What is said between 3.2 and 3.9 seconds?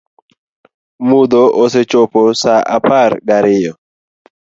ga riyo